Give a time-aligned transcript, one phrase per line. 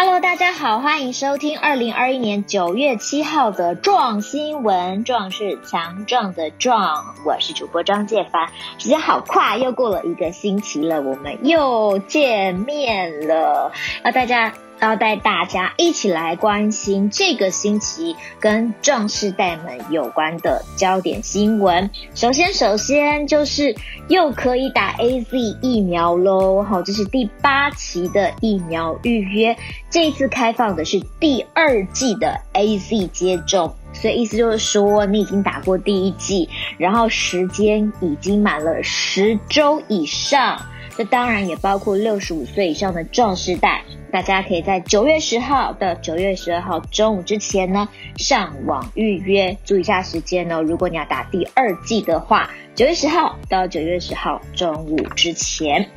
[0.00, 5.02] Hello，大家好，欢迎收听二零二一年九月七号的壮新闻。
[5.02, 8.46] 壮是强壮的壮，我是主播张介凡。
[8.78, 13.72] 时间好快，又过了一个星期了，我们又见面了。
[14.04, 14.52] 那大家。
[14.80, 21.90] 要带大家一起来关心这个星期跟壮士代们有关的焦点新闻。
[22.14, 23.74] 首先，首先就是
[24.08, 26.62] 又可以打 AZ 疫苗喽！
[26.62, 29.56] 好，这是第八期的疫苗预约，
[29.90, 40.60] 这次开放的是第二季的 AZ 接种，所以意思就是说你已经打过第一剂，然后时间已经满了十周以上，
[40.96, 43.82] 这当然也包括六十五岁以上的壮士代。
[44.10, 50.62] 大家可以在九月十号到九月十二号中午之前呢上网预约，注意一下时间呢。
[50.62, 55.88] 如果你要打第二季的话，九月十号到九月十号中午之前。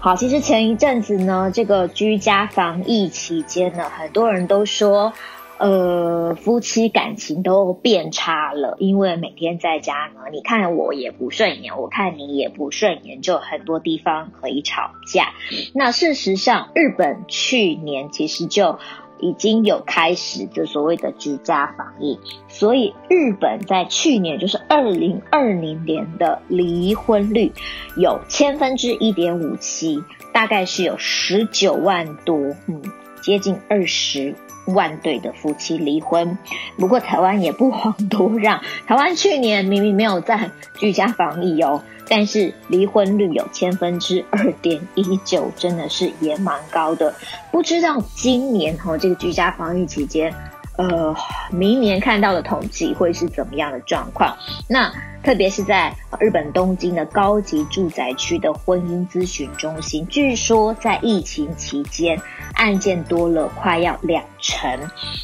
[0.00, 5.12] 好，其实前一阵子呢，这个居家防疫期间呢，很多人都说。
[5.58, 15.28] 呃，夫妻感情都变差了，因为每天在家呢，你看我也不顺眼，我看你也不顺眼，就很多地方可以吵架。
[15.72, 18.78] 那事实上，日本去年其实就
[19.20, 27.52] 已经有开始这所谓的居家防疫，所以日本在去年就是二零二零年的离婚率
[27.96, 32.82] 有千分之一点五七，大概是有十九万多，嗯，
[33.22, 34.34] 接近二十。
[34.66, 36.38] 万对的夫妻离婚，
[36.76, 38.62] 不过台湾也不遑多让。
[38.86, 47.12] 台湾去年明明没有在居家防疫哦，但是离婚率有千分之二点一九，真的是也蛮高的。
[47.50, 50.32] 不知道今年、哦、这个居家防疫期间，
[50.76, 51.14] 呃，
[51.50, 54.36] 明年看到的统计会是怎么样的状况？
[54.68, 54.92] 那。
[55.22, 62.20] 特别是在日本东京的高级住宅区的婚姻咨询中心，据说在疫情期间
[62.54, 64.68] 案件多了快要两成。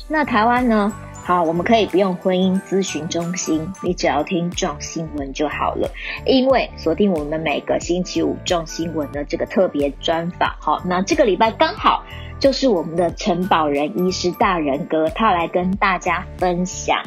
[0.06, 0.92] 那台湾呢？
[1.24, 5.90] 好，我们可以不用婚姻咨询中心，你只要听壮新闻就好了。
[6.24, 12.04] 因为锁定我们每个星期五壮新闻的这个特别专访，好，那这个礼拜刚好
[12.38, 17.02] 就是我们的陈保人医师大仁哥，他来跟大家分享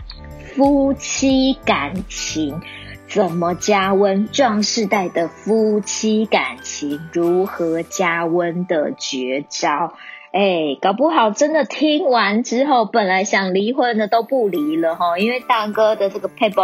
[0.55, 2.61] 夫妻感情。
[3.07, 4.29] 怎么加温？
[4.29, 9.95] 壮世代的夫妻感情如何加温的绝招？
[10.31, 15.17] 哎，搞不好真的听完之后，本来想离婚的都不离了哈。
[15.17, 16.61] 因为大哥的这个撇步，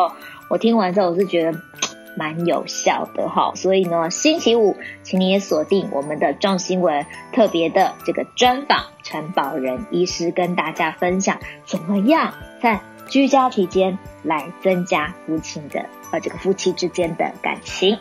[0.49, 1.59] 我听完之后我是觉得
[2.17, 3.53] 蛮有效的哈。
[3.55, 15.85] 所以呢，星期五，请你也锁定我们的壮新闻特别的这个专访，陈保仁医师跟大家分享怎么样在居家期间来增加夫妻的。
[16.11, 17.97] 呃，这个夫妻之间的感情。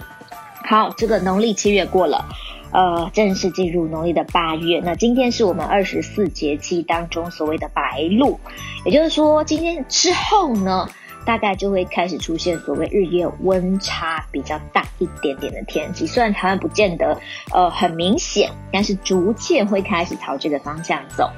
[0.64, 2.24] 好，这个农历七月过了，
[2.72, 4.80] 呃，正式进入农历的八月。
[4.84, 8.38] 那今天是我们二十四节气当中所谓的白露，
[8.84, 10.88] 也就是说，今天之后呢，
[11.26, 16.06] 大概就会开始出现所谓日夜温差比较大一点点的天气。
[16.06, 17.20] 虽然台湾不见得
[17.52, 21.28] 呃很明显，但是逐渐会开始朝这个方向走。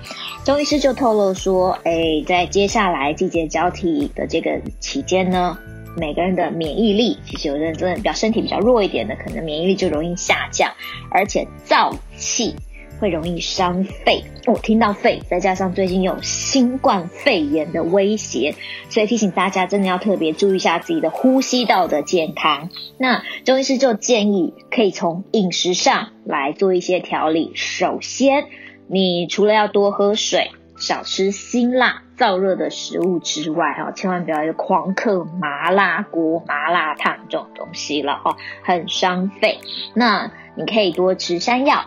[0.44, 5.58] 中医师就透露说，诶，在接下来季节交替的这个期间呢。
[5.96, 10.70] 每个人的免疫力，其实有的人真的比较身体比较弱一点的，可能免疫力就容易下降，
[11.10, 12.54] 而且燥气
[13.00, 14.24] 会容易伤肺。
[14.46, 18.54] 我、哦、听到肺，再加上最近有新冠肺炎的威胁，
[18.88, 22.70] 所以提醒大家真的要特别注意一下自己的呼吸道的健康。
[22.98, 27.52] 那中医师就建议可以从饮食上来做一些调理。
[27.54, 28.46] 首先，
[28.86, 32.02] 你除了要多喝水，少吃辛辣。
[32.18, 39.60] 燥热的食物之外，哈，千万不要狂嗑麻辣锅、麻辣烫这种东西了，哦，很伤肺。
[39.94, 41.84] 那你可以多吃山药、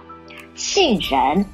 [0.56, 1.46] 杏仁、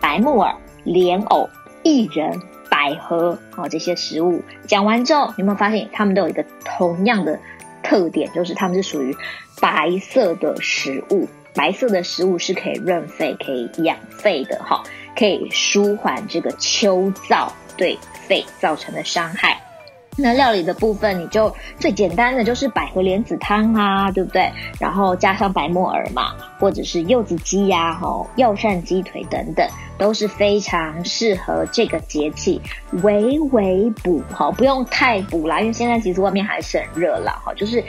[0.00, 1.48] 白木耳、莲藕、
[1.82, 2.40] 薏仁、
[2.70, 4.42] 百合，哦，这些食物。
[4.66, 7.38] 讲完之后，你有没有发现它们都有一个同样的
[7.82, 9.16] 特点，就是它们是属于
[9.60, 11.28] 白色的食物。
[11.54, 14.82] 白色的食物是可以润肺、可以养肺的，哈，
[15.16, 17.48] 可以舒缓这个秋燥。
[17.76, 17.98] 对。
[18.28, 19.60] 肺造成的伤害，
[20.16, 24.50] 那料理的部分你就最简单的就是百合莲子汤啊，对不对？
[24.78, 29.66] 然后加上白木耳嘛，或者是柚子鸡呀、啊、吼药膳鸡腿等等，
[29.96, 32.60] 都是非常适合这个节气
[33.02, 37.82] 微微补哈，不用太补啦，因为现在其实外面还是很热啦哈，就是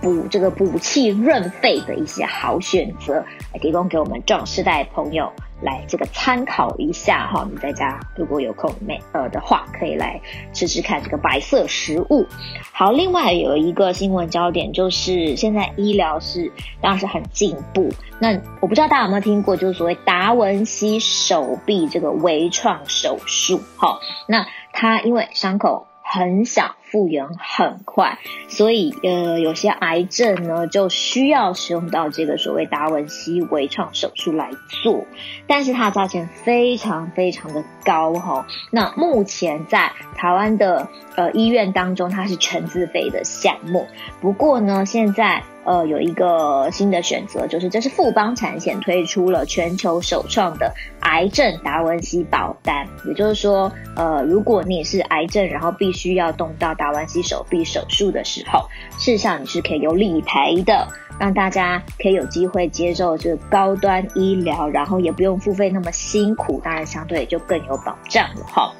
[0.00, 3.24] 补这个补气润肺的一些好选择，
[3.60, 5.32] 提供给我们壮世代朋友
[5.62, 7.48] 来这个参考一下哈。
[7.50, 10.20] 你在家如果有空没呃的话，可以来
[10.52, 12.26] 吃吃看这个白色食物。
[12.72, 17.90] 好，另外有一个新闻焦点就是现在医疗是当然是很进步。
[18.18, 23.60] 那我不知道大家有没有听过，就是所谓达文西手臂这个微创手术。
[23.76, 26.76] 哈，那它因为伤口很小。
[26.92, 28.18] 复原很快，
[28.48, 35.06] 所以呃，有些癌症呢就需要使用到这个所谓达文西微创手术来做，
[35.46, 38.46] 但是它价钱非常非常的高哈。
[38.70, 40.86] 那目前在台湾的
[41.16, 43.86] 呃医院当中，它是全自费的项目。
[44.20, 56.76] 不过呢，现在呃有一个新的选择，就是这是富邦产险推出了全球首创的癌症达文西保单，也就是说，呃，如果你是癌症，然后必须要动到。
[56.82, 58.68] 打完洗手臂手术的时候，
[58.98, 68.72] 事实上你是可以有理赔的，让大家可以有机会接受这个高端医疗，然后也不用付费那么辛苦，当然相对就更有保障了哈。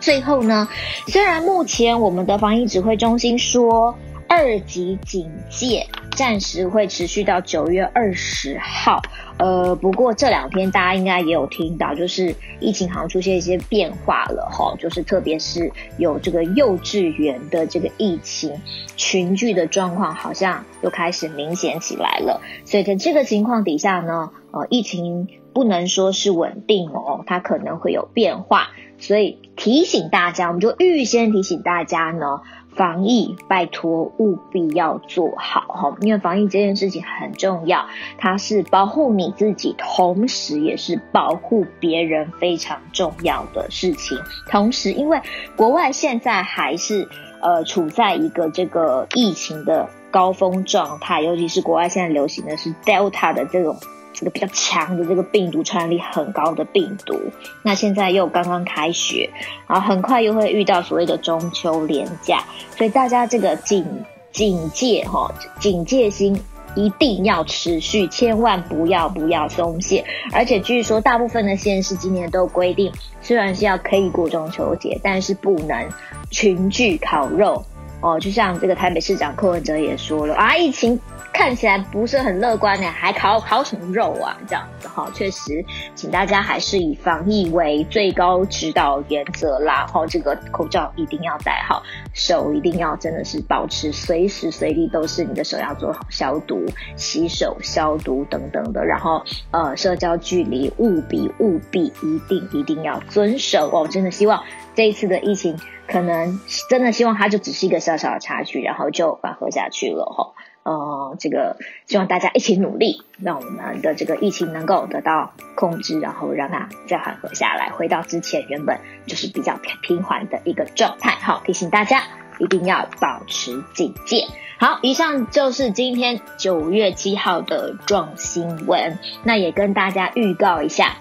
[0.00, 0.66] 最后呢，
[1.08, 3.94] 虽然目前我们的防疫指挥中心说
[4.28, 5.86] 二级警戒
[6.16, 9.00] 暂时会持续到九月二十号。
[9.36, 18.52] 呃，不过这两天大家应该也有听到，就是疫情好像出现一些变化了哈，就是特别是有这个幼稚园的这个疫情
[18.96, 22.40] 群聚的状况，好像又开始明显起来了。
[22.64, 28.68] 所以在这个情况底下呢，呃，疫情不能说是稳定哦，它可能会有变化，
[28.98, 32.40] 所以提醒大家，我们就预先提醒大家呢。
[32.74, 37.86] 防疫，拜托务必要做好哈，因为防疫这件事情很重要，
[38.18, 44.18] 它是保护你自己，同时也是保护别人非常重要的事情。
[44.50, 45.20] 同时，因为
[45.56, 47.08] 国外现在还是
[47.40, 53.76] 呃处在一个这个疫情的高峰状态，尤其是国外现在流行的是 Delta 的这种。
[54.14, 57.20] 这个比较强的这个病毒，传染力很高的病毒，
[57.62, 59.28] 那现在又刚刚开学，
[59.66, 62.44] 然后很快又会遇到所谓的中秋连假，
[62.78, 63.84] 所以大家这个警
[64.32, 66.40] 警戒哈，警戒心
[66.76, 70.04] 一定要持续，千万不要不要松懈。
[70.32, 75.88] 而且据说大部分的县市今年都规定，虽然是要可以过中秋节，但是不能
[76.30, 77.64] 群聚烤肉
[78.00, 78.18] 哦。
[78.20, 80.98] 就像这个台北市长柯文哲也说了啊，疫情。
[81.34, 84.38] 看起来不是很乐观呢，还烤烤什么肉啊？
[84.46, 85.62] 这样子哈，确实，
[85.94, 89.84] 请大家还是以防疫为最高指导原则啦。
[89.92, 91.82] 哈，这个口罩一定要戴好，
[92.14, 96.64] 手一定要真的是保持随时随地都是你的手要做好消毒、
[96.96, 98.84] 洗手、消毒等等的。
[98.86, 99.20] 然后
[99.50, 103.88] 呃，社交距离务必务必一定一定要遵守哦。
[103.90, 104.40] 真的希望
[104.74, 110.32] 这一次的疫情，可能真的希望它就只是一个小小的插曲，然后就缓和下去了哈。
[110.64, 121.10] 呃，这个希望大家一起努力，让我们的这个疫情能够得到控制，然后让它再缓和下来，回到之前原本就是比较平缓的一个状态。
[121.20, 122.02] 好，提醒大家
[122.38, 124.24] 一定要保持警戒。
[124.58, 128.98] 好，以上就是今天九月七号的壮新闻。
[129.22, 130.96] 那也跟大家预告一下，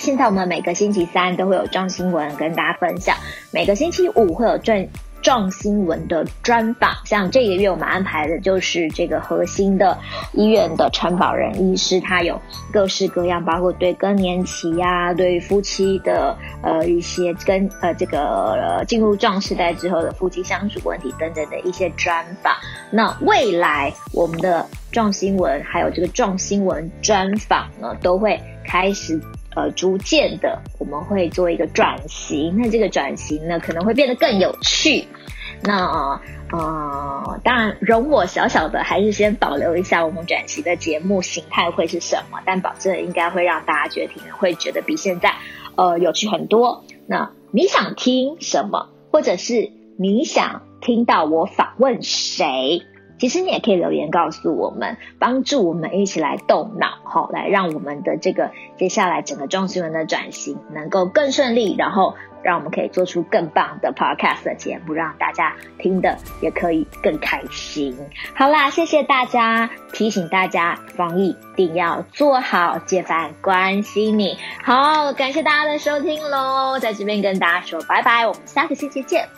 [0.00, 3.14] 现在我们每个星期三都会有壮新闻跟大家分享，
[3.52, 4.84] 每个星期五会有壮。
[5.22, 9.98] 壮新闻的专访，像这个月我们安排的就是这个核心的
[10.32, 12.40] 医院的承保人医师，他有
[12.72, 18.18] 各式各样，包括对更年期呀、啊，对夫妻的呃一些跟呃这个
[18.54, 22.54] 呃进入壮世代之后的夫妻相处问题等等的一些专访。
[22.90, 29.20] 那未来我们的壮新闻还有这个壮新闻专访呢，都会开始。
[29.56, 35.04] 呃，逐渐的我们会做一个转型，那这个转型呢，可能会变得更有趣。
[35.62, 36.20] 那
[36.52, 45.34] 呃，当然容我小小的，还是先保留一下我们转型的节目形态会是什么，但保证应该会让大家觉得挺会觉得比现在
[45.76, 46.84] 呃有趣很多。
[47.06, 52.82] 那你想听什么，或者是你想听到我访问谁？
[53.20, 67.94] 其实你也可以留言告诉我们，帮助我们一起来动脑，好，来让我们的这个接下来整个壮新闻的转型能够更顺利，然后让我们可以做出更棒的 podcast 的节目，让大家听的也可以更开心。
[68.34, 71.36] 好啦，谢谢大家，提醒大家防疫一
[71.66, 74.38] 定要做好，戒饭关心你。
[74.64, 79.28] 好，感谢大家的收听喽，在这边跟大家说拜拜，我们下个星期见。